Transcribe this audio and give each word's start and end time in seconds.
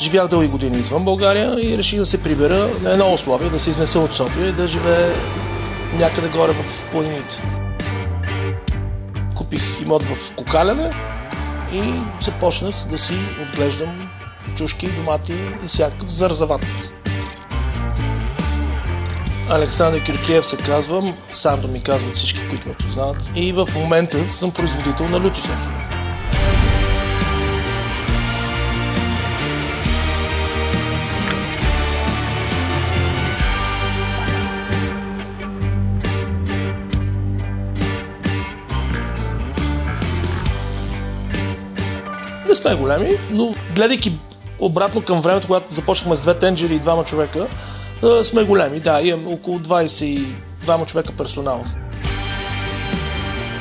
Живях 0.00 0.28
дълги 0.28 0.48
години 0.48 0.78
извън 0.78 1.04
България 1.04 1.56
и 1.62 1.78
реших 1.78 1.98
да 1.98 2.06
се 2.06 2.22
прибера 2.22 2.68
на 2.82 2.92
едно 2.92 3.14
условие, 3.14 3.48
да 3.48 3.58
се 3.58 3.70
изнеса 3.70 4.00
от 4.00 4.12
София 4.12 4.48
и 4.48 4.52
да 4.52 4.68
живее 4.68 5.12
някъде 5.98 6.28
горе 6.28 6.52
в 6.52 6.90
планините. 6.90 7.42
Купих 9.36 9.80
имот 9.82 10.02
в 10.02 10.34
Кокаляне 10.34 10.90
и 11.72 11.92
започнах 12.20 12.74
да 12.90 12.98
си 12.98 13.14
отглеждам 13.42 14.08
чушки, 14.56 14.86
домати 14.90 15.34
и 15.64 15.66
всякакъв 15.66 16.08
зарзават. 16.08 16.92
Александър 19.50 20.04
Киркиев 20.04 20.46
се 20.46 20.56
казвам, 20.56 21.16
Сандо 21.30 21.68
ми 21.68 21.82
казват 21.82 22.14
всички, 22.14 22.48
които 22.48 22.68
ме 22.68 22.74
познават. 22.74 23.30
И 23.34 23.52
в 23.52 23.68
момента 23.74 24.30
съм 24.30 24.50
производител 24.50 25.08
на 25.08 25.20
лютосов. 25.20 25.68
Не 25.68 25.89
сме 42.60 42.74
големи, 42.74 43.10
но 43.30 43.54
гледайки 43.74 44.18
обратно 44.58 45.02
към 45.02 45.20
времето, 45.20 45.46
когато 45.46 45.74
започнахме 45.74 46.16
с 46.16 46.20
две 46.20 46.34
тенджери 46.34 46.74
и 46.74 46.78
двама 46.78 47.04
човека, 47.04 47.46
сме 48.22 48.44
големи. 48.44 48.80
Да, 48.80 49.00
имам 49.02 49.32
около 49.32 49.58
22 49.58 50.86
човека 50.86 51.12
персонал. 51.12 51.64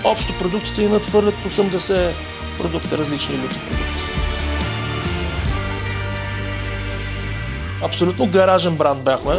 Общо 0.04 0.34
продуктите 0.40 0.82
ни 0.82 0.88
надхвърлят 0.88 1.36
80 1.48 2.12
продукта, 2.58 2.98
различни 2.98 3.36
люти 3.36 3.60
продукти. 3.60 3.94
Абсолютно 7.84 8.28
гаражен 8.28 8.76
бранд 8.76 9.04
бяхме. 9.04 9.34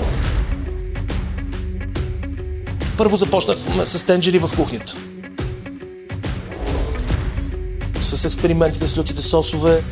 Първо 2.96 3.16
започнахме 3.16 3.86
с 3.86 4.06
тенджери 4.06 4.38
в 4.38 4.50
кухнята. 4.56 5.09
С 8.02 8.24
експериментите 8.24 8.88
с 8.88 8.98
лютите 8.98 9.22
сосове, 9.22 9.82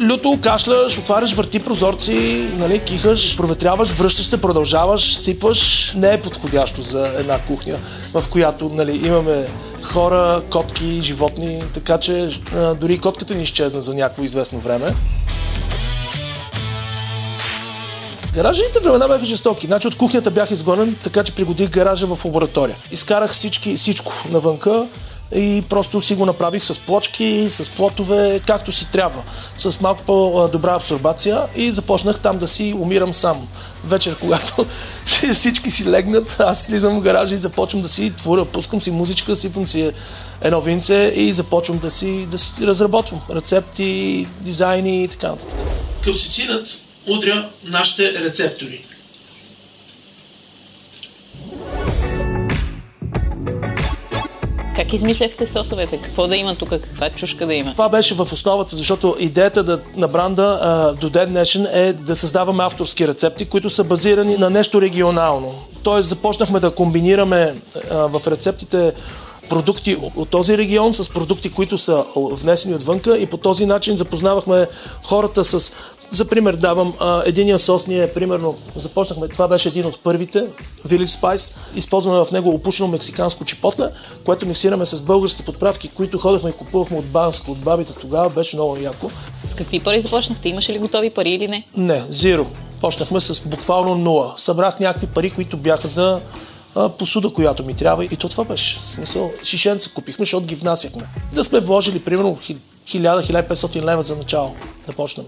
люто 0.00 0.38
кашляш, 0.42 0.98
отваряш 0.98 1.32
върти 1.32 1.58
прозорци, 1.58 2.48
нали, 2.56 2.78
кихаш, 2.78 3.36
проветряваш, 3.36 3.90
връщаш 3.90 4.26
се, 4.26 4.40
продължаваш, 4.40 5.16
сипваш. 5.16 5.92
Не 5.96 6.14
е 6.14 6.20
подходящо 6.20 6.82
за 6.82 7.12
една 7.18 7.38
кухня, 7.38 7.76
в 8.14 8.24
която 8.30 8.68
нали, 8.68 9.06
имаме 9.06 9.46
хора, 9.82 10.42
котки, 10.50 11.00
животни, 11.02 11.62
така 11.74 11.98
че 11.98 12.28
дори 12.80 12.98
котката 12.98 13.34
ни 13.34 13.42
изчезна 13.42 13.80
за 13.80 13.94
някакво 13.94 14.24
известно 14.24 14.58
време. 14.58 14.94
Гаражните 18.34 18.80
времена 18.80 19.08
бяха 19.08 19.24
жестоки. 19.24 19.66
Значи 19.66 19.88
от 19.88 19.96
кухнята 19.96 20.30
бях 20.30 20.50
изгонен, 20.50 20.96
така 21.04 21.24
че 21.24 21.34
пригодих 21.34 21.70
гаража 21.70 22.06
в 22.06 22.24
лаборатория. 22.24 22.76
Изкарах 22.90 23.32
всички, 23.32 23.74
всичко 23.74 24.12
навънка 24.30 24.86
и 25.34 25.62
просто 25.68 26.00
си 26.00 26.14
го 26.14 26.26
направих 26.26 26.64
с 26.64 26.78
плочки, 26.78 27.46
с 27.50 27.70
плотове, 27.70 28.40
както 28.46 28.72
си 28.72 28.90
трябва, 28.92 29.22
с 29.56 29.80
малко 29.80 30.02
по-добра 30.02 30.74
абсорбация 30.74 31.40
и 31.56 31.70
започнах 31.70 32.18
там 32.18 32.38
да 32.38 32.48
си 32.48 32.74
умирам 32.76 33.14
сам. 33.14 33.48
Вечер, 33.84 34.16
когато 34.20 34.66
всички 35.34 35.70
си 35.70 35.90
легнат, 35.90 36.36
аз 36.40 36.64
слизам 36.64 37.00
в 37.00 37.02
гаража 37.02 37.34
и 37.34 37.38
започвам 37.38 37.82
да 37.82 37.88
си 37.88 38.12
творя, 38.16 38.44
пускам 38.44 38.80
си 38.80 38.90
музичка, 38.90 39.36
сипвам 39.36 39.68
си 39.68 39.90
едно 40.40 40.60
винце 40.60 41.12
и 41.14 41.32
започвам 41.32 41.78
да 41.78 41.90
си, 41.90 42.26
да 42.30 42.38
си 42.38 42.52
разработвам 42.62 43.20
рецепти, 43.34 44.26
дизайни 44.40 45.04
и 45.04 45.08
така 45.08 45.28
нататък. 45.28 45.58
Капсицинът 46.04 46.68
удря 47.06 47.48
нашите 47.64 48.12
рецептори. 48.24 48.84
Как 54.88 54.92
измисляхте 54.92 55.46
сосовете? 55.46 55.96
Какво 55.96 56.26
да 56.26 56.36
има 56.36 56.54
тук? 56.54 56.68
Каква 56.68 57.10
чушка 57.10 57.46
да 57.46 57.54
има? 57.54 57.72
Това 57.72 57.88
беше 57.88 58.14
в 58.14 58.28
основата, 58.32 58.76
защото 58.76 59.16
идеята 59.18 59.62
да, 59.62 59.80
на 59.96 60.08
бранда 60.08 60.58
а, 60.62 60.94
до 60.94 61.10
ден 61.10 61.30
днешен 61.30 61.66
е 61.72 61.92
да 61.92 62.16
създаваме 62.16 62.64
авторски 62.64 63.08
рецепти, 63.08 63.44
които 63.44 63.70
са 63.70 63.84
базирани 63.84 64.36
на 64.36 64.50
нещо 64.50 64.80
регионално. 64.80 65.54
Тоест 65.82 66.08
започнахме 66.08 66.60
да 66.60 66.70
комбинираме 66.70 67.54
а, 67.90 67.94
в 67.96 68.26
рецептите 68.26 68.92
продукти 69.48 69.96
от 70.16 70.28
този 70.28 70.58
регион 70.58 70.94
с 70.94 71.10
продукти, 71.10 71.50
които 71.50 71.78
са 71.78 72.04
внесени 72.16 72.74
отвънка 72.74 73.18
и 73.18 73.26
по 73.26 73.36
този 73.36 73.66
начин 73.66 73.96
запознавахме 73.96 74.66
хората 75.02 75.44
с 75.44 75.72
за 76.10 76.28
пример 76.28 76.56
давам 76.56 76.94
а, 77.00 77.22
единия 77.26 77.58
сос, 77.58 77.86
ние 77.86 78.12
примерно 78.12 78.56
започнахме, 78.76 79.28
това 79.28 79.48
беше 79.48 79.68
един 79.68 79.86
от 79.86 80.00
първите, 80.02 80.46
Village 80.86 81.20
Spice, 81.20 81.56
използваме 81.76 82.24
в 82.24 82.30
него 82.32 82.50
опушено 82.50 82.88
мексиканско 82.88 83.44
чипотле, 83.44 83.90
което 84.24 84.46
миксираме 84.46 84.86
с 84.86 85.02
български 85.02 85.42
подправки, 85.42 85.88
които 85.88 86.18
ходехме 86.18 86.50
и 86.50 86.52
купувахме 86.52 86.98
от 86.98 87.06
Банско, 87.06 87.50
от 87.50 87.58
бабите 87.58 87.92
тогава, 87.92 88.30
беше 88.30 88.56
много 88.56 88.76
яко. 88.80 89.10
С 89.44 89.54
какви 89.54 89.80
пари 89.80 90.00
започнахте? 90.00 90.48
Имаше 90.48 90.72
ли 90.72 90.78
готови 90.78 91.10
пари 91.10 91.30
или 91.30 91.48
не? 91.48 91.66
Не, 91.76 92.04
зиро. 92.08 92.46
Почнахме 92.80 93.20
с 93.20 93.42
буквално 93.48 93.94
нула. 93.94 94.34
Събрах 94.36 94.80
някакви 94.80 95.06
пари, 95.06 95.30
които 95.30 95.56
бяха 95.56 95.88
за 95.88 96.20
а, 96.74 96.88
посуда, 96.88 97.30
която 97.30 97.64
ми 97.64 97.74
трябва 97.74 98.04
и 98.04 98.16
то 98.16 98.28
това 98.28 98.44
беше. 98.44 98.78
В 98.78 98.84
смисъл, 98.84 99.30
шишенца 99.42 99.90
купихме, 99.94 100.22
защото 100.22 100.46
ги 100.46 100.54
внасяхме. 100.54 101.02
Да 101.32 101.44
сме 101.44 101.60
вложили 101.60 102.04
примерно 102.04 102.38
1000-1500 102.88 103.82
лева 103.82 104.02
за 104.02 104.16
начало 104.16 104.54
да 104.86 104.92
почнем. 104.92 105.26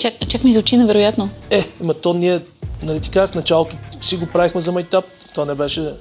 Чак, 0.00 0.14
чак 0.28 0.44
ми 0.44 0.52
звучи 0.52 0.76
невероятно. 0.76 1.28
Е, 1.50 1.68
ма 1.80 1.94
то 1.94 2.14
ние, 2.14 2.40
нали 2.82 3.00
ти 3.00 3.10
казах, 3.10 3.34
началото 3.34 3.76
си 4.00 4.16
го 4.16 4.26
правихме 4.26 4.60
за 4.60 4.72
майтап. 4.72 5.04
То 5.34 5.44
не 5.44 5.54
беше 5.54 5.92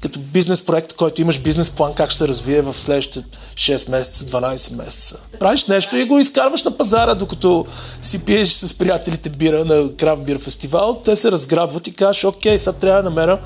като 0.00 0.18
бизнес 0.18 0.66
проект, 0.66 0.92
който 0.92 1.20
имаш 1.20 1.40
бизнес 1.40 1.70
план 1.70 1.94
как 1.94 2.10
ще 2.10 2.18
се 2.18 2.28
развие 2.28 2.62
в 2.62 2.74
следващите 2.74 3.38
6 3.54 3.90
месеца, 3.90 4.24
12 4.24 4.76
месеца. 4.76 5.20
Правиш 5.40 5.64
нещо 5.64 5.96
и 5.96 6.04
го 6.04 6.18
изкарваш 6.18 6.62
на 6.62 6.76
пазара, 6.76 7.14
докато 7.14 7.66
си 8.02 8.24
пиеш 8.24 8.48
с 8.48 8.78
приятелите 8.78 9.30
бира 9.30 9.64
на 9.64 9.96
Крафт 9.96 10.22
Бир 10.22 10.38
фестивал, 10.38 11.00
те 11.04 11.16
се 11.16 11.32
разграбват 11.32 11.86
и 11.86 11.92
кажеш, 11.92 12.24
окей, 12.24 12.58
сега 12.58 12.72
трябва 12.72 13.02
да 13.02 13.10
намеря 13.10 13.38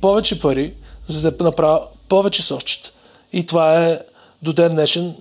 повече 0.00 0.40
пари, 0.40 0.72
за 1.06 1.30
да 1.30 1.44
направя 1.44 1.80
повече 2.08 2.42
сочета. 2.42 2.90
И 3.32 3.46
това 3.46 3.84
е 3.84 3.98
до 4.42 4.52
ден 4.52 4.72
днешен 4.74 5.14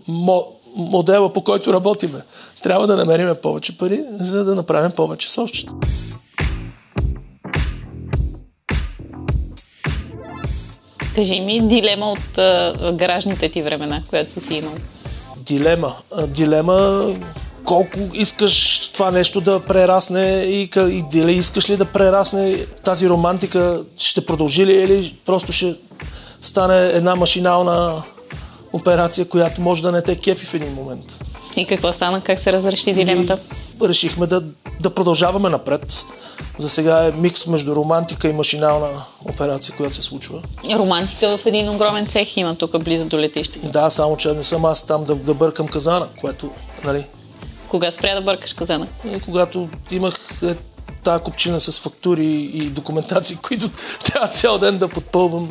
модела, 0.78 1.34
по 1.34 1.44
който 1.44 1.74
работиме. 1.74 2.22
Трябва 2.64 2.88
да 2.88 2.96
намерим 2.96 3.36
повече 3.42 3.78
пари, 3.78 4.04
за 4.20 4.44
да 4.44 4.56
направим 4.56 4.92
повече 4.92 5.30
сочета. 5.30 5.74
Кажи 11.16 11.40
ми 11.40 11.68
дилема 11.68 12.06
от 12.06 12.38
а, 12.38 12.94
гаражните 12.94 13.50
ти 13.50 13.62
времена, 13.62 14.04
която 14.10 14.42
си 14.42 14.54
имал. 14.54 14.74
Дилема. 15.38 15.96
Дилема 16.28 17.08
колко 17.64 18.00
искаш 18.14 18.80
това 18.94 19.12
нещо 19.12 19.42
да 19.42 19.60
прерасне 19.60 20.44
и, 20.46 20.70
и 20.78 21.04
дали 21.12 21.34
искаш 21.34 21.70
ли 21.70 21.78
да 21.78 21.86
прерасне 21.86 22.58
тази 22.84 23.10
романтика, 23.10 23.84
ще 23.98 24.26
продължи 24.26 24.66
ли 24.66 24.74
или 24.74 25.16
просто 25.26 25.52
ще 25.52 25.76
стане 26.42 26.88
една 26.88 27.16
машинална 27.16 28.04
операция, 28.74 29.26
която 29.26 29.62
може 29.62 29.82
да 29.82 29.92
не 29.92 30.02
те 30.02 30.16
кефи 30.16 30.46
в 30.46 30.54
един 30.54 30.74
момент. 30.74 31.24
И 31.56 31.66
какво 31.66 31.94
стана? 31.94 32.22
Как 32.22 32.40
се 32.40 32.54
разреши 32.54 32.94
дилемата? 32.94 33.40
И 33.84 33.88
решихме 33.88 34.28
да, 34.28 34.44
да 34.80 34.90
продължаваме 34.90 35.50
напред. 35.50 36.06
За 36.58 36.70
сега 36.70 37.06
е 37.06 37.12
микс 37.12 37.48
между 37.48 37.76
романтика 37.76 38.28
и 38.28 38.34
машинална 38.34 39.04
операция, 39.26 39.76
която 39.76 39.96
се 39.96 40.02
случва. 40.02 40.42
Романтика 40.76 41.38
в 41.38 41.46
един 41.46 41.70
огромен 41.70 42.08
цех 42.08 42.38
има 42.38 42.56
тук 42.56 42.84
близо 42.84 43.06
до 43.06 43.20
летището. 43.20 43.70
Да, 43.70 43.90
само 43.90 44.18
че 44.18 44.34
не 44.34 44.44
съм 44.44 44.66
аз 44.66 44.84
там 44.84 45.04
да, 45.04 45.16
да 45.16 45.34
бъркам 45.34 45.68
казана, 45.68 46.08
което, 46.22 46.52
нали... 46.84 47.06
Кога 47.68 47.92
спря 47.92 48.16
да 48.16 48.22
бъркаш 48.22 48.54
казана? 48.54 48.88
И 49.16 49.20
когато 49.20 49.70
имах 49.92 50.16
е, 50.44 50.56
тази 51.04 51.24
купчина 51.24 51.62
с 51.62 51.80
фактури 51.80 52.50
и 52.54 52.70
документации, 52.70 53.38
които 53.42 53.70
трябва 54.04 54.28
цял 54.28 54.58
ден 54.58 54.78
да 54.78 54.88
подпълвам, 54.88 55.50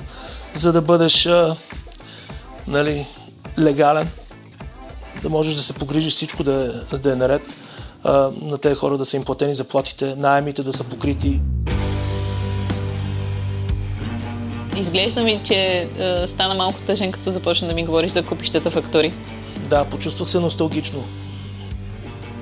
за 0.54 0.72
да 0.72 0.82
бъдеш 0.82 1.26
а, 1.26 1.56
нали, 2.68 3.06
легален, 3.58 4.08
да 5.22 5.28
можеш 5.28 5.54
да 5.54 5.62
се 5.62 5.72
погрижиш 5.72 6.12
всичко 6.12 6.44
да, 6.44 6.84
е, 6.92 6.98
да 6.98 7.12
е 7.12 7.16
наред, 7.16 7.56
а, 8.04 8.30
на 8.42 8.58
тези 8.58 8.74
хора 8.74 8.98
да 8.98 9.06
са 9.06 9.16
им 9.16 9.24
платени 9.24 9.54
заплатите, 9.54 10.14
найемите 10.16 10.62
да 10.62 10.72
са 10.72 10.84
покрити. 10.84 11.40
Изглежда 14.76 15.22
ми, 15.22 15.40
че 15.44 15.88
а, 16.00 16.28
стана 16.28 16.54
малко 16.54 16.80
тъжен, 16.80 17.12
като 17.12 17.30
започна 17.30 17.68
да 17.68 17.74
ми 17.74 17.84
говориш 17.84 18.10
за 18.10 18.22
купищата 18.22 18.70
фактури. 18.70 19.14
Да, 19.70 19.84
почувствах 19.84 20.28
се 20.28 20.40
носталгично. 20.40 21.04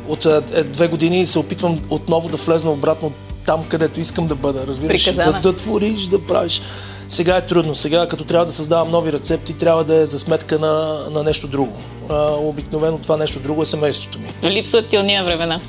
От 0.09 0.27
е, 0.27 0.65
две 0.65 0.89
години 0.89 1.27
се 1.27 1.39
опитвам 1.39 1.83
отново 1.91 2.29
да 2.29 2.37
влезна 2.37 2.71
обратно 2.71 3.13
там, 3.47 3.65
където 3.69 4.01
искам 4.01 4.27
да 4.27 4.35
бъда. 4.35 4.67
Разбираш? 4.67 5.15
Да, 5.15 5.33
да 5.33 5.57
твориш, 5.57 6.07
да 6.07 6.27
правиш. 6.27 6.63
Сега 7.09 7.37
е 7.37 7.47
трудно. 7.47 7.75
Сега, 7.75 8.09
като 8.09 8.25
трябва 8.25 8.47
да 8.47 8.53
създавам 8.53 8.91
нови 8.91 9.13
рецепти, 9.13 9.53
трябва 9.53 9.85
да 9.85 9.95
е 9.95 10.07
за 10.07 10.19
сметка 10.19 10.59
на, 10.59 10.99
на 11.11 11.23
нещо 11.23 11.47
друго. 11.47 11.73
А, 12.09 12.33
обикновено 12.33 12.99
това 12.99 13.17
нещо 13.17 13.39
друго 13.39 13.63
е 13.63 13.67
семейството 13.67 14.19
ми. 14.19 14.51
Липсват 14.51 14.87
ти 14.87 14.99
уния 14.99 15.25
времена. 15.25 15.61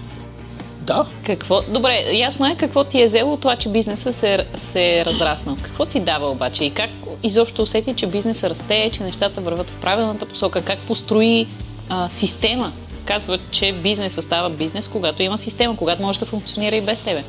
Да. 0.81 1.06
Какво? 1.25 1.62
Добре, 1.62 2.06
ясно 2.13 2.45
е 2.45 2.56
какво 2.56 2.83
ти 2.83 3.01
е 3.01 3.06
взело 3.06 3.38
това, 3.38 3.56
че 3.56 3.69
бизнеса 3.69 4.13
се, 4.13 4.45
се 4.56 5.00
е 5.00 5.06
разраснал. 5.06 5.57
Какво 5.62 5.86
ти 5.86 6.00
дава 6.00 6.31
обаче 6.31 6.63
и 6.63 6.69
как 6.69 6.89
изобщо 7.24 7.62
усети, 7.62 7.94
че 7.94 8.07
бизнеса 8.07 8.50
расте, 8.50 8.89
че 8.94 9.04
нещата 9.04 9.42
върват 9.42 9.69
в 9.69 9.74
правилната 9.74 10.25
посока? 10.25 10.62
Как 10.62 10.80
построи 10.80 11.48
а, 11.89 12.10
система? 12.12 12.71
Казват, 13.06 13.42
че 13.52 13.74
бизнесът 13.74 14.24
става 14.24 14.50
бизнес, 14.50 14.88
когато 14.88 15.24
има 15.24 15.38
система, 15.38 15.78
когато 15.78 16.02
може 16.02 16.19
да 16.19 16.25
функционира 16.25 16.75
и 16.75 16.81
без 16.81 17.00
тебе. 17.00 17.24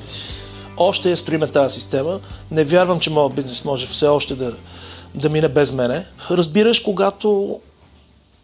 Още 0.76 1.11
я 1.11 1.17
строиме 1.17 1.46
тази 1.46 1.75
система. 1.75 2.20
Не 2.50 2.64
вярвам, 2.64 3.00
че 3.00 3.11
моят 3.11 3.34
бизнес 3.34 3.64
може 3.64 3.87
все 3.87 4.06
още 4.06 4.34
да, 4.34 4.56
да 5.14 5.28
мине 5.28 5.49
без 5.49 5.73
мене. 5.73 6.05
Разбираш, 6.31 6.81
когато 6.81 7.61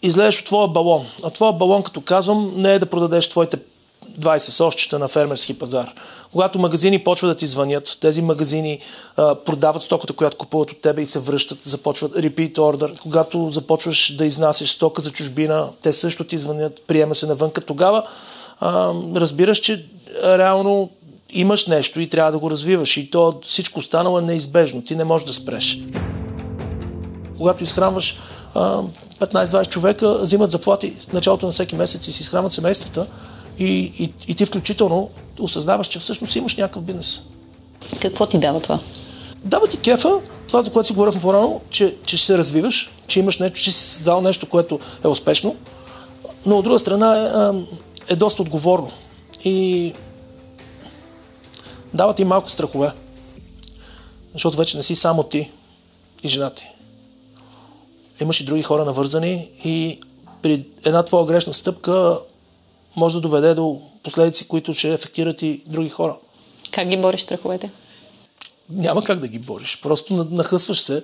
излезеш 0.02 0.40
от 0.40 0.46
твоя 0.46 0.68
балон. 0.68 1.06
А 1.24 1.30
твоя 1.30 1.52
балон, 1.52 1.82
като 1.82 2.00
казвам, 2.00 2.52
не 2.56 2.74
е 2.74 2.78
да 2.78 2.86
продадеш 2.86 3.28
твоите 3.28 3.56
20 4.20 4.38
сощчета 4.38 4.98
на 4.98 5.08
фермерски 5.08 5.58
пазар. 5.58 5.92
Когато 6.32 6.58
магазини 6.58 7.04
почват 7.04 7.30
да 7.30 7.36
ти 7.36 7.46
звънят, 7.46 7.98
тези 8.00 8.22
магазини 8.22 8.78
а, 9.16 9.34
продават 9.34 9.82
стоката, 9.82 10.12
която 10.12 10.36
купуват 10.36 10.70
от 10.70 10.80
тебе 10.80 11.02
и 11.02 11.06
се 11.06 11.18
връщат, 11.18 11.62
започват 11.62 12.12
repeat 12.12 12.52
order. 12.52 12.98
Когато 12.98 13.50
започваш 13.50 14.16
да 14.16 14.26
изнасяш 14.26 14.70
стока 14.70 15.02
за 15.02 15.10
чужбина, 15.10 15.68
те 15.82 15.92
също 15.92 16.24
ти 16.24 16.38
звънят, 16.38 16.82
приема 16.86 17.14
се 17.14 17.26
навънка. 17.26 17.60
Тогава 17.60 18.02
а, 18.60 18.92
разбираш, 19.14 19.58
че 19.58 19.86
реално 20.24 20.90
имаш 21.30 21.66
нещо 21.66 22.00
и 22.00 22.08
трябва 22.08 22.32
да 22.32 22.38
го 22.38 22.50
развиваш. 22.50 22.96
И 22.96 23.10
то 23.10 23.40
всичко 23.46 23.78
останало 23.78 24.18
е 24.18 24.22
неизбежно. 24.22 24.82
Ти 24.82 24.96
не 24.96 25.04
можеш 25.04 25.26
да 25.26 25.34
спреш. 25.34 25.78
Когато 27.36 27.64
изхранваш 27.64 28.16
15-20 28.54 29.68
човека, 29.68 30.18
взимат 30.18 30.50
заплати 30.50 30.96
началото 31.12 31.46
на 31.46 31.52
всеки 31.52 31.74
месец 31.74 32.06
и 32.06 32.12
си 32.12 32.22
изхранват 32.22 32.52
семействата, 32.52 33.06
и, 33.58 33.92
и, 33.98 34.12
и 34.28 34.34
ти 34.34 34.46
включително 34.46 35.10
осъзнаваш, 35.40 35.86
че 35.86 35.98
всъщност 35.98 36.36
имаш 36.36 36.56
някакъв 36.56 36.82
бизнес. 36.82 37.22
Какво 38.00 38.26
ти 38.26 38.38
дава 38.38 38.60
това? 38.60 38.78
Дава 39.44 39.66
ти 39.66 39.78
кефа, 39.78 40.20
това 40.48 40.62
за 40.62 40.72
което 40.72 40.86
си 40.86 40.92
говорихме 40.92 41.20
по-рано, 41.20 41.60
че, 41.70 41.96
че 42.06 42.16
ще 42.16 42.26
се 42.26 42.38
развиваш, 42.38 42.90
че 43.06 43.20
имаш 43.20 43.38
нещо, 43.38 43.58
че 43.58 43.72
си 43.72 43.78
създал 43.78 44.20
нещо, 44.20 44.48
което 44.48 44.80
е 45.04 45.08
успешно, 45.08 45.56
но 46.46 46.58
от 46.58 46.64
друга 46.64 46.78
страна 46.78 47.30
е, 48.08 48.12
е 48.12 48.16
доста 48.16 48.42
отговорно. 48.42 48.90
И 49.44 49.92
дава 51.94 52.14
ти 52.14 52.24
малко 52.24 52.50
страхове. 52.50 52.92
Защото 54.32 54.56
вече 54.56 54.76
не 54.76 54.82
си 54.82 54.94
само 54.94 55.22
ти 55.22 55.50
и 56.22 56.28
жена 56.28 56.50
ти. 56.50 56.66
Имаш 58.20 58.40
и 58.40 58.44
други 58.44 58.62
хора 58.62 58.84
навързани 58.84 59.48
и 59.64 60.00
при 60.42 60.64
една 60.84 61.02
твоя 61.02 61.26
грешна 61.26 61.52
стъпка 61.52 62.18
може 62.96 63.14
да 63.14 63.20
доведе 63.20 63.54
до 63.54 63.80
последици, 64.02 64.48
които 64.48 64.74
ще 64.74 64.92
ефектират 64.92 65.42
и 65.42 65.62
други 65.66 65.88
хора. 65.88 66.16
Как 66.70 66.88
ги 66.88 66.96
бориш 66.96 67.20
страховете? 67.20 67.70
Няма 68.70 69.04
как 69.04 69.18
да 69.18 69.28
ги 69.28 69.38
бориш. 69.38 69.80
Просто 69.82 70.26
нахъсваш 70.30 70.80
се, 70.80 71.02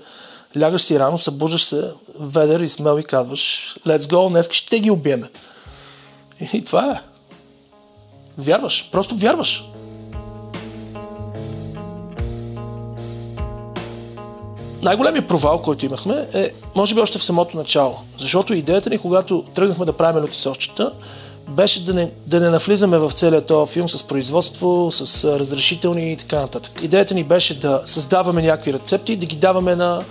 лягаш 0.60 0.82
си 0.82 0.98
рано, 0.98 1.18
събуждаш 1.18 1.64
се, 1.64 1.90
ведер 2.20 2.60
и 2.60 2.68
смел 2.68 2.98
и 2.98 3.04
казваш 3.04 3.76
let's 3.86 3.98
go, 3.98 4.28
днес 4.28 4.50
ще 4.50 4.80
ги 4.80 4.90
убиеме. 4.90 5.30
И 6.52 6.64
това 6.64 6.92
е. 6.92 7.00
Вярваш, 8.38 8.88
просто 8.92 9.16
вярваш. 9.16 9.64
най-големият 14.82 15.28
провал, 15.28 15.62
който 15.62 15.86
имахме 15.86 16.26
е, 16.34 16.50
може 16.74 16.94
би 16.94 17.00
още 17.00 17.18
в 17.18 17.24
самото 17.24 17.56
начало. 17.56 17.98
Защото 18.18 18.54
идеята 18.54 18.90
ни, 18.90 18.98
когато 18.98 19.44
тръгнахме 19.54 19.86
да 19.86 19.92
правим 19.92 20.22
лютисовчета, 20.22 20.92
беше 21.48 21.84
да 21.84 21.94
не, 21.94 22.10
да 22.26 22.40
не 22.40 22.50
навлизаме 22.50 22.98
в 22.98 23.12
целият 23.14 23.46
този 23.46 23.72
филм 23.72 23.88
с 23.88 24.02
производство, 24.02 24.90
с 24.92 25.38
разрешителни 25.38 26.12
и 26.12 26.16
така 26.16 26.40
нататък. 26.40 26.80
Идеята 26.82 27.14
ни 27.14 27.24
беше 27.24 27.60
да 27.60 27.82
създаваме 27.84 28.42
някакви 28.42 28.72
рецепти 28.72 29.12
и 29.12 29.16
да 29.16 29.26
ги 29.26 29.36
даваме 29.36 29.76
на, 29.76 30.04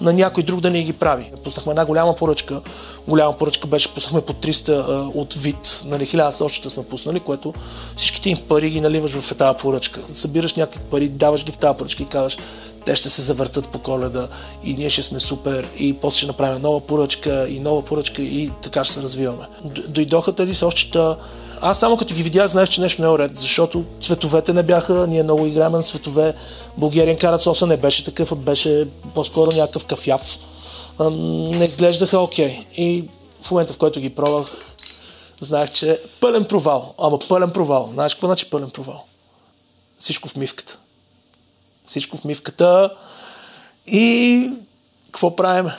на 0.00 0.12
някой 0.12 0.42
друг 0.42 0.60
да 0.60 0.70
ни 0.70 0.84
ги 0.84 0.92
прави. 0.92 1.32
Пуснахме 1.44 1.70
една 1.70 1.84
голяма 1.84 2.16
поръчка. 2.16 2.60
Голяма 3.08 3.38
поръчка 3.38 3.66
беше, 3.66 3.94
пуснахме 3.94 4.20
по 4.20 4.32
300 4.32 4.68
а, 4.68 5.18
от 5.18 5.34
вид, 5.34 5.82
нали, 5.86 6.06
1000 6.06 6.30
сочета 6.30 6.70
сме 6.70 6.84
пуснали, 6.84 7.20
което 7.20 7.54
всичките 7.96 8.30
им 8.30 8.38
пари 8.48 8.70
ги 8.70 8.80
наливаш 8.80 9.12
в 9.12 9.36
тази 9.36 9.58
поръчка. 9.58 10.00
Събираш 10.14 10.54
някакви 10.54 10.80
пари, 10.90 11.08
даваш 11.08 11.44
ги 11.44 11.52
в 11.52 11.56
тази 11.56 11.78
поръчка 11.78 12.02
и 12.02 12.06
казваш, 12.06 12.38
те 12.86 12.96
ще 12.96 13.10
се 13.10 13.22
завъртат 13.22 13.68
по 13.68 13.78
коледа 13.78 14.28
и 14.64 14.74
ние 14.74 14.90
ще 14.90 15.02
сме 15.02 15.20
супер 15.20 15.68
и 15.78 15.92
после 15.92 16.16
ще 16.16 16.26
направим 16.26 16.62
нова 16.62 16.80
поръчка 16.80 17.48
и 17.48 17.60
нова 17.60 17.84
поръчка 17.84 18.22
и 18.22 18.50
така 18.62 18.84
ще 18.84 18.94
се 18.94 19.02
развиваме. 19.02 19.46
Дойдоха 19.88 20.32
тези 20.32 20.54
сощета, 20.54 21.16
аз 21.60 21.78
само 21.78 21.96
като 21.96 22.14
ги 22.14 22.22
видях, 22.22 22.50
знаех, 22.50 22.68
че 22.68 22.80
нещо 22.80 23.02
не 23.02 23.08
е 23.08 23.10
уред, 23.10 23.36
защото 23.36 23.84
цветовете 24.00 24.52
не 24.52 24.62
бяха, 24.62 25.06
ние 25.06 25.22
много 25.22 25.46
играем 25.46 25.72
на 25.72 25.82
цветове. 25.82 26.34
Българин 26.76 27.18
карат 27.18 27.62
не 27.66 27.76
беше 27.76 28.04
такъв, 28.04 28.36
беше 28.36 28.88
по-скоро 29.14 29.50
някакъв 29.56 29.84
кафяв. 29.84 30.38
Не 31.00 31.64
изглеждаха 31.64 32.18
окей. 32.18 32.48
Okay. 32.48 32.78
И 32.78 33.04
в 33.42 33.50
момента, 33.50 33.72
в 33.72 33.78
който 33.78 34.00
ги 34.00 34.10
пробвах, 34.10 34.74
знаех, 35.40 35.70
че 35.70 36.00
пълен 36.20 36.44
провал. 36.44 36.94
Ама 36.98 37.18
пълен 37.18 37.50
провал. 37.50 37.90
Знаеш 37.92 38.14
какво 38.14 38.26
значи 38.26 38.50
пълен 38.50 38.70
провал? 38.70 39.04
Всичко 39.98 40.28
в 40.28 40.36
мивката 40.36 40.78
всичко 41.90 42.16
в 42.16 42.24
мивката 42.24 42.90
и 43.86 44.50
какво 45.06 45.36
правим? 45.36 45.70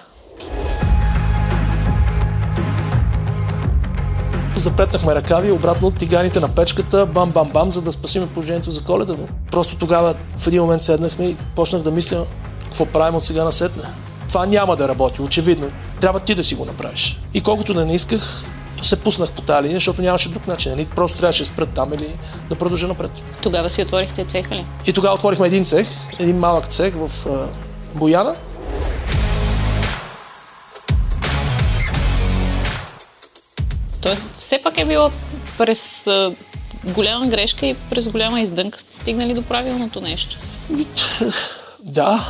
Запретнахме 4.56 5.16
ръкави 5.16 5.48
и 5.48 5.52
обратно 5.52 5.92
тиганите 5.92 6.40
на 6.40 6.56
печката, 6.56 7.06
бам-бам-бам, 7.06 7.72
за 7.72 7.82
да 7.82 7.92
спасиме 7.92 8.28
положението 8.28 8.72
за 8.72 8.84
коледа. 8.84 9.14
Но 9.20 9.28
просто 9.52 9.78
тогава 9.78 10.16
в 10.38 10.48
един 10.48 10.62
момент 10.62 10.82
седнахме 10.82 11.26
и 11.26 11.38
почнах 11.56 11.82
да 11.82 11.92
мисля 11.92 12.26
какво 12.64 12.86
правим 12.86 13.16
от 13.16 13.26
сега 13.26 13.44
на 13.44 13.52
сетне. 13.52 13.84
Това 14.28 14.46
няма 14.46 14.76
да 14.76 14.88
работи, 14.88 15.22
очевидно. 15.22 15.72
Трябва 16.02 16.20
ти 16.20 16.36
да 16.36 16.44
си 16.44 16.56
го 16.56 16.66
направиш. 16.66 17.20
И 17.34 17.42
колкото 17.42 17.74
да 17.74 17.86
не 17.86 17.96
исках, 17.96 18.44
се 18.82 19.00
пуснах 19.00 19.32
по 19.32 19.42
тази 19.42 19.64
линия, 19.64 19.76
защото 19.76 20.02
нямаше 20.02 20.30
друг 20.30 20.48
начин. 20.48 20.72
Нали? 20.72 20.86
Просто 20.86 21.18
трябваше 21.18 21.44
да 21.44 21.46
спрат 21.46 21.70
там 21.76 21.94
или 21.94 22.10
да 22.50 22.56
продължа 22.56 22.88
напред. 22.88 23.12
Тогава 23.42 23.70
си 23.70 23.82
отворихте 23.82 24.26
цеха 24.26 24.56
ли? 24.56 24.66
И 24.88 24.94
тогава 24.94 25.16
отворихме 25.16 25.48
един 25.48 25.66
цех, 25.66 25.88
един 26.20 26.38
малък 26.38 26.68
цех 26.68 26.94
в 26.96 27.12
Бояна. 27.96 28.36
Тоест, 34.02 34.24
все 34.38 34.62
пак 34.64 34.78
е 34.78 34.86
било 34.86 35.12
през 35.58 36.08
голяма 36.84 37.28
грешка 37.28 37.66
и 37.66 37.76
през 37.90 38.10
голяма 38.10 38.42
издънка 38.42 38.80
сте 38.80 38.96
стигнали 38.96 39.34
до 39.34 39.42
правилното 39.42 40.02
нещо. 40.02 40.38
Да, 41.80 42.28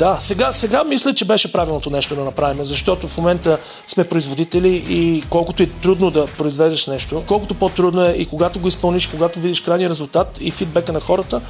да, 0.00 0.16
сега, 0.20 0.52
сега 0.52 0.84
мисля, 0.84 1.14
че 1.14 1.24
беше 1.24 1.52
правилното 1.52 1.90
нещо 1.90 2.14
да 2.14 2.24
направим, 2.24 2.64
защото 2.64 3.08
в 3.08 3.16
момента 3.16 3.58
сме 3.86 4.08
производители 4.08 4.84
и 4.88 5.24
колкото 5.30 5.62
е 5.62 5.66
трудно 5.66 6.10
да 6.10 6.26
произведеш 6.26 6.86
нещо, 6.86 7.22
колкото 7.26 7.54
по-трудно 7.54 8.04
е 8.04 8.10
и 8.10 8.26
когато 8.26 8.60
го 8.60 8.68
изпълниш, 8.68 9.06
когато 9.06 9.40
видиш 9.40 9.60
крайния 9.60 9.90
резултат 9.90 10.38
и 10.40 10.50
фидбека 10.50 10.92
на 10.92 11.00
хората, 11.00 11.40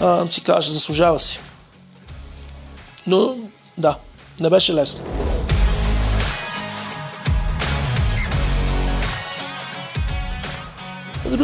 а, 0.00 0.28
си 0.28 0.40
кажеш, 0.40 0.70
заслужава 0.70 1.20
си. 1.20 1.38
Но 3.06 3.36
да, 3.78 3.96
не 4.40 4.50
беше 4.50 4.74
лесно. 4.74 5.00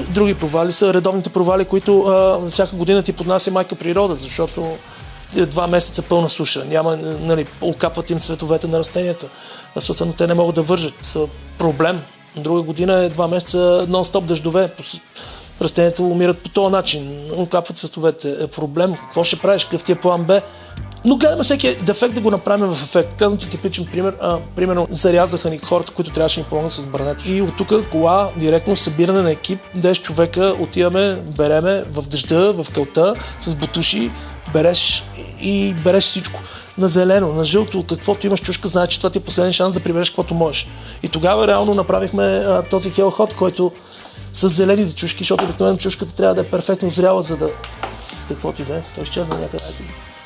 Други 0.09 0.35
провали 0.35 0.73
са 0.73 0.95
редовните 0.95 1.31
провали, 1.31 1.65
които 1.65 2.01
а, 2.01 2.51
всяка 2.51 2.77
година 2.77 3.03
ти 3.03 3.13
поднася 3.13 3.51
майка 3.51 3.75
природа, 3.75 4.15
защото 4.15 4.77
два 5.35 5.67
месеца 5.67 6.03
пълна 6.03 6.31
суша. 6.31 6.65
Няма, 6.65 6.97
нали, 6.97 7.47
окапват 7.61 8.11
им 8.11 8.21
цветовете 8.21 8.67
на 8.67 8.79
растенията. 8.79 9.29
Съответно, 9.79 10.15
те 10.15 10.27
не 10.27 10.35
могат 10.35 10.55
да 10.55 10.63
вържат. 10.63 11.17
Проблем. 11.59 12.01
Друга 12.37 12.63
година 12.63 12.95
е 12.95 13.09
два 13.09 13.29
месеца 13.29 13.87
нон-стоп 13.89 14.25
дъждове. 14.25 14.71
Растенията 15.63 16.03
умират 16.03 16.39
по 16.39 16.49
този 16.49 16.73
начин. 16.73 17.21
Окапват 17.37 17.79
цветовете. 17.79 18.37
Е 18.41 18.47
проблем. 18.47 18.95
Какво 18.95 19.25
ще 19.25 19.39
правиш? 19.39 19.65
Какъв 19.65 19.85
ти 19.85 19.93
е 19.93 19.95
план 19.95 20.25
Б? 20.25 20.43
Но 21.05 21.17
гледаме 21.17 21.45
всеки 21.45 21.77
дефект 21.83 22.15
да 22.15 22.21
го 22.21 22.31
направим 22.31 22.67
в 22.67 22.83
ефект. 22.83 23.15
Казвам 23.19 23.39
ти 23.39 23.51
типичен 23.51 23.87
пример. 23.93 24.17
А, 24.21 24.39
примерно 24.57 24.87
зарязаха 24.91 25.51
ни 25.51 25.59
хората, 25.59 25.93
които 25.93 26.11
трябваше 26.11 26.41
да 26.41 26.45
ни 26.45 26.49
помогнат 26.49 26.73
с 26.73 26.87
брането. 26.87 27.25
И 27.27 27.43
от 27.43 27.57
тук 27.57 27.89
кола, 27.91 28.31
директно 28.37 28.77
събиране 28.77 29.23
на 29.23 29.31
екип, 29.31 29.61
10 29.77 30.03
човека, 30.03 30.55
отиваме, 30.61 31.15
береме 31.15 31.85
в 31.91 32.09
дъжда, 32.09 32.53
в 32.53 32.67
кълта, 32.75 33.15
с 33.41 33.55
бутуши, 33.55 34.11
береш 34.53 35.05
и 35.41 35.75
береш 35.85 36.05
всичко. 36.05 36.41
На 36.79 36.89
зелено, 36.89 37.33
на 37.33 37.45
жълто, 37.45 37.85
каквото 37.89 38.27
имаш 38.27 38.41
чушка, 38.41 38.69
знаеш, 38.69 38.89
че 38.89 38.99
това 38.99 39.11
ти 39.11 39.19
е 39.19 39.23
последен 39.23 39.53
шанс 39.53 39.75
да 39.75 39.81
прибереш 39.81 40.11
каквото 40.11 40.35
можеш. 40.35 40.67
И 41.03 41.09
тогава 41.09 41.47
реално 41.47 41.75
направихме 41.75 42.23
а, 42.23 42.63
този 42.63 42.91
хелход, 42.91 43.35
който 43.35 43.73
с 44.33 44.49
зелените 44.49 44.95
чушки, 44.95 45.19
защото 45.19 45.45
обикновено 45.45 45.79
чушката 45.79 46.15
трябва 46.15 46.35
да 46.35 46.41
е 46.41 46.45
перфектно 46.45 46.91
зряла, 46.91 47.23
за 47.23 47.37
да 47.37 47.51
каквото 48.29 48.63
и 48.63 48.65
да 48.65 48.77
е. 48.77 48.83
Той 48.95 49.03
изчезна 49.03 49.39
някъде. 49.39 49.65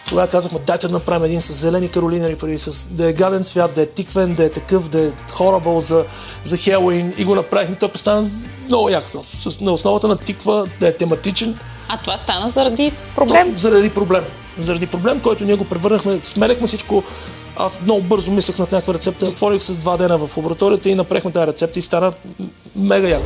Тогава 0.08 0.28
казахме, 0.28 0.58
дайте 0.66 0.86
да 0.86 0.92
направим 0.92 1.24
един 1.24 1.42
с 1.42 1.52
зелени 1.52 1.88
каролинари, 1.88 2.36
преди 2.36 2.58
с 2.58 2.86
да 2.90 3.08
е 3.08 3.12
гаден 3.12 3.44
цвят, 3.44 3.74
да 3.74 3.82
е 3.82 3.86
тиквен, 3.86 4.34
да 4.34 4.44
е 4.44 4.50
такъв, 4.50 4.88
да 4.88 5.06
е 5.06 5.12
хорабъл 5.32 5.80
за, 5.80 6.04
за 6.44 6.56
Хелуин. 6.56 7.14
И 7.18 7.24
го 7.24 7.34
направихме. 7.34 7.78
Той 7.78 7.92
постана 7.92 8.26
много 8.68 8.88
як 8.88 9.04
с, 9.08 9.60
на 9.60 9.72
основата 9.72 10.08
на 10.08 10.16
тиква, 10.16 10.66
да 10.80 10.88
е 10.88 10.96
тематичен. 10.96 11.58
А 11.94 11.98
това 11.98 12.16
стана 12.16 12.50
заради 12.50 12.92
проблем? 13.16 13.52
То, 13.52 13.58
заради 13.58 13.90
проблем. 13.90 14.24
Заради 14.58 14.86
проблем, 14.86 15.20
който 15.20 15.44
ние 15.44 15.54
го 15.54 15.64
превърнахме, 15.64 16.18
смеляхме 16.22 16.66
всичко. 16.66 17.02
Аз 17.56 17.80
много 17.82 18.02
бързо 18.02 18.30
мислех 18.30 18.58
над 18.58 18.72
някаква 18.72 18.94
рецепта. 18.94 19.24
Затворих 19.24 19.62
с 19.62 19.78
два 19.78 19.96
дена 19.96 20.18
в 20.18 20.36
лабораторията 20.36 20.88
и 20.88 20.94
направихме 20.94 21.32
тази 21.32 21.46
рецепта 21.46 21.78
и 21.78 21.82
стана 21.82 22.12
мега 22.76 23.08
як. 23.08 23.22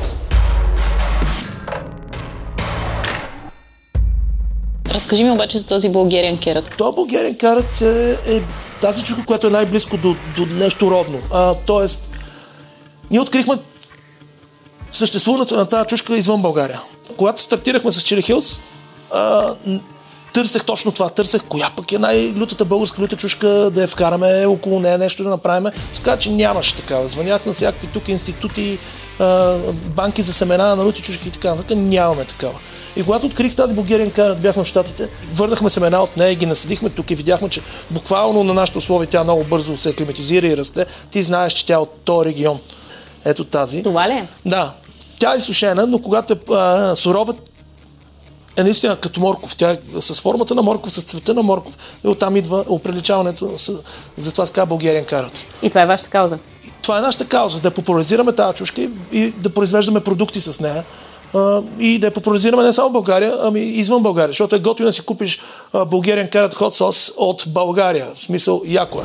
Разкажи 4.90 5.24
ми 5.24 5.30
обаче 5.30 5.58
за 5.58 5.66
този 5.66 5.88
българен 5.88 6.38
керат. 6.38 6.70
Това 6.78 6.92
българен 6.92 7.36
карат 7.36 7.80
е, 7.80 8.16
е 8.26 8.42
тази 8.80 9.04
чука, 9.04 9.24
която 9.26 9.46
е 9.46 9.50
най-близко 9.50 9.96
до, 9.96 10.16
до 10.36 10.46
нещо 10.46 10.90
родно. 10.90 11.18
А, 11.32 11.54
тоест, 11.54 12.10
ние 13.10 13.20
открихме 13.20 13.54
съществуването 14.92 15.56
на 15.56 15.66
тази 15.66 15.86
чушка 15.86 16.16
извън 16.16 16.42
България. 16.42 16.80
Когато 17.16 17.42
стартирахме 17.42 17.92
с 17.92 18.02
Чили 18.02 18.22
Хилс, 18.22 18.60
търсех 20.34 20.64
точно 20.64 20.92
това. 20.92 21.08
Търсех 21.08 21.44
коя 21.44 21.70
пък 21.76 21.92
е 21.92 21.98
най-лютата 21.98 22.64
българска 22.64 23.02
люта 23.02 23.16
чушка 23.16 23.48
да 23.48 23.82
я 23.82 23.88
вкараме 23.88 24.46
около 24.46 24.80
нея 24.80 24.98
нещо 24.98 25.22
да 25.22 25.28
направим. 25.28 25.72
Така 25.94 26.16
че 26.16 26.30
нямаше 26.30 26.76
такава. 26.76 27.08
Звънях 27.08 27.46
на 27.46 27.52
всякакви 27.52 27.86
тук 27.86 28.08
институти, 28.08 28.78
банки 29.84 30.22
за 30.22 30.32
семена 30.32 30.76
на 30.76 30.84
люти 30.84 31.02
чушки 31.02 31.28
и 31.28 31.30
така 31.30 31.50
нататък. 31.50 31.78
Нямаме 31.78 32.24
такава. 32.24 32.58
И 32.96 33.04
когато 33.04 33.26
открих 33.26 33.54
тази 33.54 33.74
Bulgarian 33.74 34.16
Carrot, 34.16 34.38
бяхме 34.38 34.64
в 34.64 34.66
Штатите, 34.66 35.08
върнахме 35.32 35.70
семена 35.70 36.02
от 36.02 36.16
нея 36.16 36.32
и 36.32 36.36
ги 36.36 36.46
насадихме 36.46 36.90
тук 36.90 37.10
и 37.10 37.14
видяхме, 37.14 37.48
че 37.48 37.60
буквално 37.90 38.44
на 38.44 38.54
нашите 38.54 38.78
условия 38.78 39.08
тя 39.08 39.24
много 39.24 39.44
бързо 39.44 39.76
се 39.76 39.88
аклиматизира 39.88 40.46
и 40.46 40.56
расте. 40.56 40.86
Ти 41.10 41.22
знаеш, 41.22 41.52
че 41.52 41.66
тя 41.66 41.74
е 41.74 41.76
от 41.76 42.00
този 42.04 42.28
регион. 42.28 42.58
Ето 43.24 43.44
тази. 43.44 43.82
Това 43.82 44.08
ли 44.08 44.12
е? 44.12 44.28
Да. 44.46 44.72
Тя 45.18 45.34
е 45.34 45.40
сушена, 45.40 45.86
но 45.86 45.98
когато 45.98 46.32
е 46.32 46.36
а, 46.50 46.96
сурова, 46.96 47.34
е 48.56 48.62
наистина 48.62 48.96
като 48.96 49.20
морков. 49.20 49.56
Тя 49.56 49.70
е 49.70 49.78
с 50.00 50.20
формата 50.20 50.54
на 50.54 50.62
морков, 50.62 50.92
с 50.92 51.02
цвета 51.02 51.34
на 51.34 51.42
морков. 51.42 51.78
И 52.04 52.08
оттам 52.08 52.36
идва 52.36 52.64
оприличаването. 52.68 53.54
Затова 54.18 54.46
се 54.46 54.52
казва 54.52 54.76
Bulgarian 54.76 55.12
Carrot. 55.12 55.32
И 55.62 55.68
това 55.68 55.82
е 55.82 55.86
вашата 55.86 56.10
кауза? 56.10 56.38
Това 56.82 56.98
е 56.98 57.00
нашата 57.00 57.26
кауза. 57.26 57.60
Да 57.60 57.70
популяризираме 57.70 58.32
тази 58.32 58.56
чушка 58.56 58.80
и, 58.80 58.90
и 59.12 59.30
да 59.30 59.50
произвеждаме 59.50 60.00
продукти 60.00 60.40
с 60.40 60.60
нея 60.60 60.84
а, 61.34 61.62
и 61.78 61.98
да 61.98 62.06
я 62.06 62.10
популяризираме 62.10 62.62
не 62.62 62.72
само 62.72 62.88
в 62.88 62.92
България, 62.92 63.34
ами 63.42 63.60
и 63.60 63.78
извън 63.78 64.02
България. 64.02 64.28
Защото 64.28 64.56
е 64.56 64.58
готино 64.58 64.88
да 64.88 64.92
си 64.92 65.04
купиш 65.04 65.40
Bulgarian 65.72 66.32
Carrot 66.32 66.54
Hot 66.54 66.78
Sauce 66.78 67.14
от 67.16 67.44
България. 67.46 68.06
В 68.14 68.18
смисъл, 68.18 68.62
яко 68.66 69.00
е. 69.00 69.04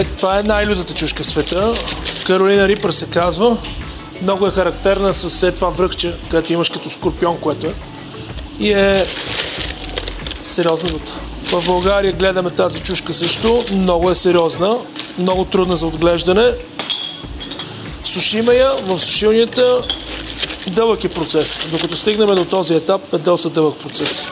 Е, 0.00 0.04
това 0.04 0.38
е 0.38 0.42
най-лютата 0.42 0.94
чушка 0.94 1.22
в 1.22 1.26
света. 1.26 1.74
Каролина 2.26 2.68
Рипър 2.68 2.90
се 2.90 3.06
казва. 3.06 3.56
Много 4.22 4.46
е 4.46 4.50
характерна 4.50 5.14
с 5.14 5.28
все 5.28 5.52
това 5.52 5.68
връхче, 5.68 6.14
където 6.30 6.52
имаш 6.52 6.68
като 6.68 6.90
скорпион, 6.90 7.38
което 7.40 7.66
е. 7.66 7.74
И 8.58 8.72
е 8.72 9.06
сериозна 10.44 10.90
люта. 10.90 11.14
В 11.44 11.66
България 11.66 12.12
гледаме 12.12 12.50
тази 12.50 12.80
чушка 12.80 13.12
също. 13.12 13.64
Много 13.72 14.10
е 14.10 14.14
сериозна, 14.14 14.78
много 15.18 15.44
трудна 15.44 15.76
за 15.76 15.86
отглеждане. 15.86 16.52
Сушиме 18.04 18.54
я 18.54 18.70
в 18.86 18.98
сушилнията. 18.98 19.82
Дълъг 20.66 21.04
е 21.04 21.08
процес. 21.08 21.60
Докато 21.70 21.96
стигнем 21.96 22.26
до 22.26 22.44
този 22.44 22.74
етап 22.74 23.14
е 23.14 23.18
доста 23.18 23.50
дълъг 23.50 23.78
процес. 23.78 24.26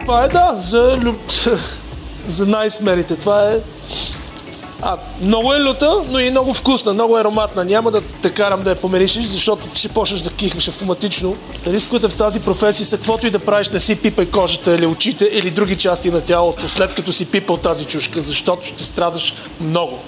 Това 0.00 0.24
е 0.24 0.28
да, 0.28 0.56
за, 0.60 0.98
люб... 1.02 1.20
за 2.28 2.46
най-смелите. 2.46 3.16
Това 3.16 3.50
е 3.50 3.60
а, 4.84 4.96
много 5.20 5.54
е 5.54 5.60
люта, 5.60 5.90
но 6.08 6.18
и 6.18 6.30
много 6.30 6.54
вкусна, 6.54 6.92
много 6.94 7.16
ароматна. 7.16 7.64
Няма 7.64 7.90
да 7.90 8.02
те 8.22 8.30
карам 8.30 8.62
да 8.62 8.70
я 8.70 8.76
помиришиш, 8.76 9.26
защото 9.26 9.66
ще 9.74 9.88
почнеш 9.88 10.20
да 10.20 10.30
кихваш 10.30 10.68
автоматично. 10.68 11.36
Рисковете 11.66 12.08
в 12.08 12.14
тази 12.14 12.40
професия 12.40 12.86
са 12.86 12.96
каквото 12.96 13.26
и 13.26 13.30
да 13.30 13.38
правиш, 13.38 13.68
не 13.68 13.80
си 13.80 13.96
пипай 13.96 14.26
кожата 14.26 14.74
или 14.74 14.86
очите 14.86 15.24
или 15.32 15.50
други 15.50 15.76
части 15.76 16.10
на 16.10 16.20
тялото, 16.20 16.68
след 16.68 16.94
като 16.94 17.12
си 17.12 17.30
пипал 17.30 17.56
тази 17.56 17.84
чушка, 17.84 18.20
защото 18.20 18.66
ще 18.66 18.84
страдаш 18.84 19.34
много. 19.60 19.98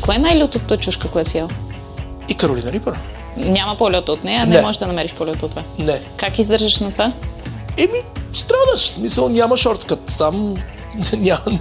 Коя 0.00 0.16
е 0.16 0.18
най-лютата 0.18 0.76
чушка, 0.76 1.08
която 1.08 1.30
си 1.30 1.38
ял? 1.38 1.48
И 2.28 2.34
Каролина 2.34 2.72
Рипър. 2.72 2.94
Няма 3.36 3.76
по-люта 3.76 4.12
от 4.12 4.24
нея, 4.24 4.46
не, 4.46 4.56
Не. 4.56 4.62
можеш 4.62 4.78
да 4.78 4.86
намериш 4.86 5.12
по-люта 5.12 5.46
от 5.46 5.50
това. 5.50 5.62
Не. 5.78 6.00
Как 6.16 6.38
издържаш 6.38 6.80
на 6.80 6.92
това? 6.92 7.12
Еми, 7.78 7.98
страдаш. 8.32 8.80
В 8.80 8.88
смисъл, 8.88 9.28
няма 9.28 9.56
шорткът. 9.56 10.14
Там 10.18 10.56
няма... 11.16 11.40
Не, 11.46 11.58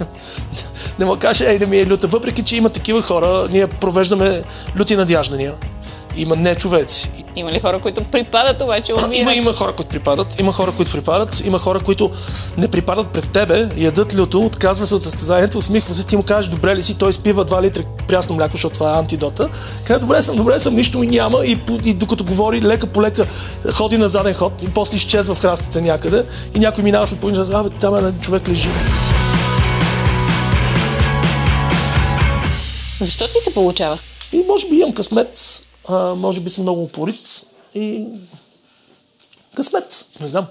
не 1.00 1.06
ма 1.06 1.20
каже, 1.20 1.46
ей, 1.50 1.60
да 1.60 1.68
ми 1.68 1.78
е 1.78 1.86
люта. 1.86 2.08
Въпреки, 2.08 2.44
че 2.44 2.56
има 2.56 2.70
такива 2.70 3.02
хора, 3.02 3.48
ние 3.52 3.68
провеждаме 3.68 4.44
люти 4.80 4.96
надяждания. 4.96 5.54
Има 6.16 6.36
не 6.36 6.56
човеци. 6.56 7.12
Има 7.36 7.52
ли 7.52 7.60
хора, 7.60 7.80
които 7.80 8.04
припадат 8.04 8.62
обаче 8.62 8.94
умират? 8.94 9.18
Има, 9.18 9.34
има 9.34 9.54
хора, 9.54 9.74
които 9.74 9.90
припадат, 9.90 10.40
има 10.40 10.54
хора, 10.54 10.72
които 10.72 10.92
припадат, 10.92 11.42
има 11.46 11.60
хора, 11.60 11.80
които 11.80 12.12
не 12.58 12.68
припадат 12.68 13.08
пред 13.08 13.32
тебе, 13.32 13.70
ядат 13.78 14.16
люто, 14.16 14.40
отказва 14.40 14.88
се 14.88 14.96
от 14.96 15.04
състезанието, 15.04 15.58
усмихва 15.58 15.94
се, 15.94 16.06
ти 16.06 16.18
му 16.18 16.24
кажеш, 16.24 16.52
добре 16.52 16.76
ли 16.76 16.84
си, 16.84 16.98
той 16.98 17.14
спива 17.14 17.46
2 17.46 17.62
литра 17.62 17.84
прясно 18.08 18.36
мляко, 18.36 18.52
защото 18.52 18.74
това 18.74 18.96
е 18.96 19.00
антидота. 19.00 19.50
Казва, 19.84 20.00
добре 20.00 20.22
съм, 20.22 20.36
добре 20.36 20.60
съм, 20.60 20.76
нищо 20.76 21.00
ми 21.00 21.08
няма 21.08 21.46
и, 21.46 21.60
и 21.86 21.94
докато 21.94 22.24
говори, 22.24 22.62
лека 22.62 22.88
по 22.88 23.02
лека 23.02 23.26
ходи 23.74 23.98
на 23.98 24.10
заден 24.10 24.34
ход 24.34 24.64
и 24.64 24.70
после 24.70 24.96
изчезва 24.96 25.36
в 25.36 25.42
храстите 25.42 25.82
някъде 25.82 26.26
и 26.56 26.60
някой 26.60 26.84
минава 26.84 27.08
след 27.08 27.20
половина 27.20 27.46
час, 27.46 27.56
абе, 27.56 27.70
там 27.70 27.96
един 27.96 28.20
човек 28.20 28.50
лежи. 28.50 28.70
Защо 33.02 33.28
ти 33.28 33.40
се 33.40 33.54
получава? 33.54 34.00
И 34.32 34.38
може 34.38 34.70
би 34.70 34.76
имам 34.76 34.94
късмет, 34.94 35.64
а, 35.90 36.16
може 36.16 36.42
би 36.42 36.50
съм 36.50 36.62
много 36.64 36.84
упорит 36.84 37.46
и 37.76 38.06
късмет, 39.56 40.06
не 40.22 40.28
знам. 40.28 40.46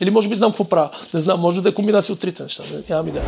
Или 0.00 0.10
може 0.10 0.28
би 0.28 0.34
знам 0.34 0.50
какво 0.50 0.64
правя. 0.64 0.90
Не 1.14 1.20
знам, 1.20 1.40
може 1.40 1.62
да 1.62 1.68
е 1.68 1.74
комбинация 1.74 2.12
от 2.12 2.20
трите 2.20 2.42
неща. 2.42 2.62
Не- 2.72 2.82
Нямам 2.90 3.08
идея. 3.08 3.24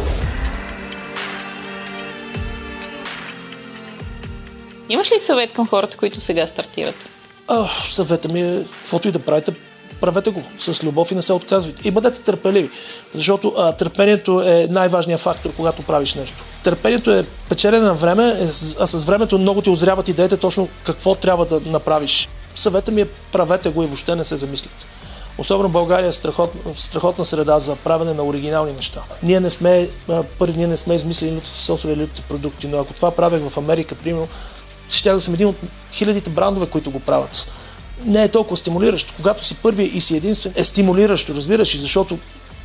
Имаш 4.89 5.13
ли 5.13 5.21
съвет 5.21 5.53
към 5.53 5.69
хората, 5.69 5.97
които 5.97 6.21
сега 6.21 6.47
стартират? 6.47 7.11
А, 7.49 7.69
съвета 7.89 8.29
ми 8.29 8.41
е, 8.43 8.65
каквото 8.73 9.09
и 9.09 9.13
да 9.13 9.19
правите, 9.19 9.55
правете 10.01 10.31
го 10.31 10.43
с 10.59 10.83
любов 10.83 11.13
и 11.13 11.15
не 11.15 11.23
се 11.23 11.33
отказвайте. 11.33 11.89
И 11.89 11.91
бъдете 11.91 12.21
търпеливи, 12.21 12.71
защото 13.15 13.55
а, 13.59 13.73
търпението 13.73 14.41
е 14.41 14.67
най-важният 14.71 15.21
фактор, 15.21 15.51
когато 15.57 15.83
правиш 15.83 16.15
нещо. 16.15 16.37
Търпението 16.65 17.11
е 17.11 17.25
печелене 17.49 17.85
на 17.85 17.95
време, 17.95 18.29
е, 18.29 18.45
а 18.81 18.87
с 18.87 19.05
времето 19.05 19.39
много 19.39 19.63
ти 19.63 19.71
озряват 19.71 20.09
идеите 20.09 20.37
точно 20.37 20.69
какво 20.85 21.15
трябва 21.15 21.47
да 21.47 21.61
направиш. 21.61 22.29
Съвета 22.55 22.91
ми 22.91 23.01
е 23.01 23.09
правете 23.33 23.71
го 23.71 23.83
и 23.83 23.87
въобще 23.87 24.17
не 24.17 24.25
се 24.25 24.37
замислите. 24.37 24.87
Особено 25.39 25.69
България 25.69 26.09
е 26.09 26.13
страхотна, 26.13 26.75
страхотна 26.75 27.25
среда 27.25 27.61
за 27.61 27.77
правене 27.77 28.15
на 28.15 28.25
оригинални 28.25 28.73
неща. 28.73 29.03
Ние 29.23 29.41
не 29.41 29.51
сме, 29.51 29.89
първи, 30.39 30.57
ние 30.57 30.67
не 30.67 30.77
сме 30.77 30.95
измислили 30.95 31.33
лютите 31.33 31.51
сосове 31.51 31.97
лютите 31.97 32.23
продукти, 32.29 32.67
но 32.67 32.79
ако 32.79 32.93
това 32.93 33.11
правех 33.11 33.49
в 33.49 33.59
Америка, 33.59 33.95
примерно, 33.95 34.29
ще 34.89 35.13
да 35.13 35.21
съм 35.21 35.35
един 35.35 35.49
от 35.49 35.57
хилядите 35.93 36.31
брандове, 36.31 36.67
които 36.67 36.91
го 36.91 37.01
правят. 37.01 37.47
Не 38.05 38.23
е 38.23 38.29
толкова 38.29 38.57
стимулиращо. 38.57 39.15
Когато 39.17 39.45
си 39.45 39.57
първи 39.63 39.85
и 39.85 40.01
си 40.01 40.17
единствен, 40.17 40.53
е 40.57 40.65
стимулиращо, 40.65 41.35
разбираш, 41.35 41.79
защото 41.79 42.19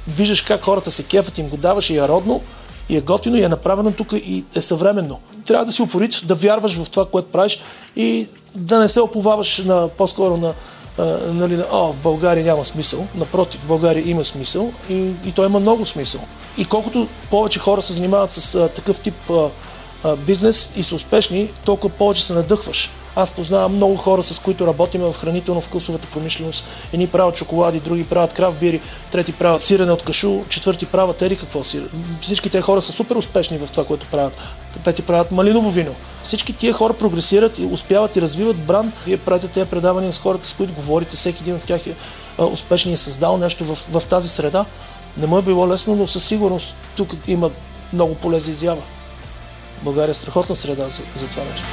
виждаш 0.08 0.42
как 0.42 0.62
хората 0.62 0.92
се 0.92 1.04
кефат, 1.04 1.38
им 1.38 1.48
го 1.48 1.58
даваш 1.58 1.90
и 1.90 1.98
е 1.98 2.08
родно, 2.08 2.42
и 2.90 2.98
е 2.98 3.02
готино, 3.02 3.38
и 3.38 3.44
е 3.44 3.50
направено 3.50 3.92
тук, 3.92 4.12
и 4.14 4.44
е 4.56 4.62
съвременно. 4.62 5.20
Трябва 5.46 5.66
да 5.66 5.72
си 5.72 5.82
упорит, 5.82 6.22
да 6.26 6.36
вярваш 6.36 6.74
в 6.74 6.90
това, 6.90 7.06
което 7.06 7.32
правиш 7.32 7.60
и 7.96 8.28
да 8.56 8.80
не 8.80 8.90
се 8.90 9.02
оповаваш 9.02 9.58
на, 9.58 9.90
по-скоро 9.98 10.38
на, 10.38 10.54
а, 10.98 11.04
нали, 11.34 11.56
на, 11.56 11.66
о, 11.72 11.94
в 11.94 11.98
България 11.98 12.46
няма 12.46 12.66
смисъл. 12.66 13.08
Напротив, 13.16 13.62
в 13.62 13.68
България 13.68 14.10
има 14.10 14.24
смисъл 14.24 14.72
и, 14.90 14.94
и 15.26 15.32
той 15.36 15.46
има 15.46 15.60
много 15.60 15.86
смисъл. 15.86 16.22
И 16.58 16.66
колкото 16.66 17.08
повече 17.30 17.60
хора 17.60 17.82
се 17.82 17.94
занимават 17.94 18.32
с 18.32 18.56
а, 18.56 18.70
такъв 18.70 19.00
тип 19.00 19.30
а, 19.30 19.50
а, 20.04 20.16
бизнес 20.16 20.72
и 20.76 20.84
са 20.84 20.96
успешни, 20.96 21.50
толкова 21.66 21.94
повече 21.94 22.26
се 22.26 22.34
надъхваш. 22.34 22.90
Аз 23.20 23.32
познавам 23.32 23.76
много 23.76 23.96
хора, 23.96 24.24
с 24.24 24.40
които 24.40 24.68
работим 24.68 25.02
в 25.02 25.14
хранително-вкусовата 25.14 26.08
промишленост. 26.12 26.66
Едни 26.94 27.08
правят 27.08 27.38
шоколади, 27.38 27.80
други 27.80 28.04
правят 28.04 28.34
крав 28.34 28.56
бири, 28.56 28.82
трети 29.12 29.34
правят 29.34 29.62
сирене 29.62 29.92
от 29.92 30.04
кашу, 30.04 30.44
четвърти 30.50 30.86
правят 30.86 31.22
ери 31.22 31.36
какво 31.36 31.64
си. 31.64 31.82
Всички 32.22 32.50
тези 32.50 32.62
хора 32.62 32.82
са 32.82 32.92
супер 32.92 33.16
успешни 33.16 33.58
в 33.58 33.68
това, 33.72 33.86
което 33.86 34.06
правят. 34.06 34.34
Пети 34.84 35.02
правят 35.02 35.32
малиново 35.32 35.72
вино. 35.72 35.96
Всички 36.24 36.54
тия 36.54 36.74
хора 36.74 36.94
прогресират 36.94 37.60
и 37.60 37.66
успяват 37.66 38.16
и 38.16 38.22
развиват 38.22 38.66
бранд. 38.66 38.94
Вие 39.06 39.18
правите 39.18 39.48
тези 39.48 39.70
предавания 39.70 40.14
с 40.14 40.20
хората, 40.20 40.48
с 40.48 40.54
които 40.54 40.74
говорите. 40.74 41.16
Всеки 41.16 41.44
един 41.44 41.56
от 41.56 41.64
тях 41.64 41.88
е 41.88 41.96
успешен 42.44 42.92
и 42.92 42.94
е 42.94 42.98
създал 42.98 43.38
нещо 43.38 43.66
в, 43.66 43.76
в 43.76 44.06
тази 44.06 44.30
среда. 44.30 44.66
Не 45.18 45.28
му 45.28 45.38
е 45.38 45.42
било 45.42 45.68
лесно, 45.68 45.96
но 45.96 46.08
със 46.08 46.24
сигурност 46.24 46.76
тук 46.96 47.10
има 47.28 47.50
много 47.94 48.16
поле 48.16 48.40
за 48.40 48.52
изява. 48.52 48.82
България 49.84 50.12
е 50.12 50.16
страхотна 50.16 50.56
среда 50.56 50.90
за, 50.90 51.04
за 51.16 51.28
това 51.28 51.44
нещо. 51.44 51.68